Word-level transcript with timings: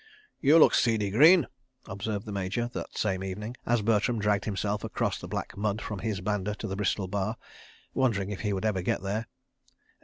"You 0.47 0.57
look 0.57 0.73
seedy, 0.73 1.11
Greene," 1.11 1.45
observed 1.85 2.25
the 2.25 2.31
Major 2.31 2.67
that 2.73 2.97
same 2.97 3.23
evening, 3.23 3.55
as 3.67 3.83
Bertram 3.83 4.17
dragged 4.17 4.45
himself 4.45 4.83
across 4.83 5.19
the 5.19 5.27
black 5.27 5.55
mud 5.55 5.79
from 5.79 5.99
his 5.99 6.21
banda 6.21 6.55
to 6.55 6.65
the 6.65 6.75
Bristol 6.75 7.07
Bar—wondering 7.07 8.31
if 8.31 8.39
he 8.41 8.51
would 8.51 8.65
ever 8.65 8.81
get 8.81 9.03
there. 9.03 9.27